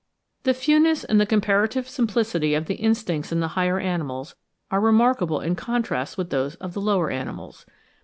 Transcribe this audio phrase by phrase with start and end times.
[0.41, 4.35] The fewness and the comparative simplicity of the instincts in the higher animals
[4.71, 7.67] are remarkable in contrast with those of the lower animals.